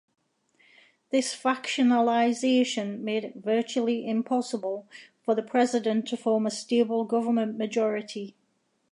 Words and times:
This 1.11 1.35
factionalization 1.39 3.01
made 3.01 3.23
it 3.23 3.35
virtually 3.35 4.07
impossible 4.09 4.87
for 5.21 5.35
the 5.35 5.43
president 5.43 6.07
to 6.07 6.17
form 6.17 6.47
a 6.47 6.49
stable 6.49 7.03
government 7.05 7.55
majority. 7.55 8.35